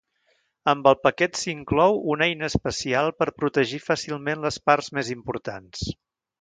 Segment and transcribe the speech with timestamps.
[0.71, 5.89] Amb el paquet s'inclou una eina especial per protegir fàcilment les parts més importants.